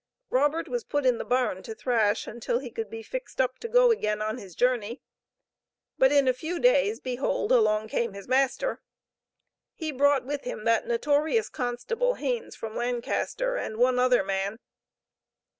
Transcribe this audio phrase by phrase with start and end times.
[0.31, 3.67] Robert was put in the barn to thrash, until he could be fixed up to
[3.67, 4.99] go again on his journey.
[5.99, 8.81] But in a few days, behold, along came his master.
[9.75, 14.57] He brought with him that notorious constable, Haines, from Lancaster, and one other man.